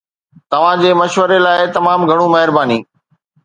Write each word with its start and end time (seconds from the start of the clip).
توهان 0.51 0.77
جي 0.83 0.91
مشوري 1.01 1.37
لاء 1.45 1.59
تمام 1.77 2.01
گهڻو 2.09 2.27
مهرباني 2.33 2.79